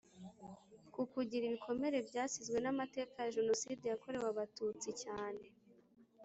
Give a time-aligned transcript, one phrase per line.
[0.93, 5.43] Ku gukira ibikomere byasizwe n amateka ya jenoside yakorewe abatutsi cyane